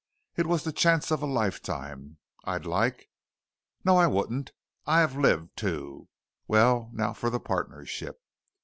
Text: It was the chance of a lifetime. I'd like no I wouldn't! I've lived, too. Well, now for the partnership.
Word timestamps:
It 0.35 0.47
was 0.47 0.63
the 0.63 0.71
chance 0.71 1.11
of 1.11 1.21
a 1.21 1.27
lifetime. 1.27 2.17
I'd 2.43 2.65
like 2.65 3.11
no 3.85 3.97
I 3.97 4.07
wouldn't! 4.07 4.51
I've 4.87 5.15
lived, 5.15 5.55
too. 5.55 6.09
Well, 6.47 6.89
now 6.91 7.13
for 7.13 7.29
the 7.29 7.39
partnership. 7.39 8.17